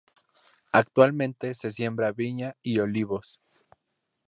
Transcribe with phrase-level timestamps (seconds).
[0.71, 3.39] Actualmente se siembra viña y olivos.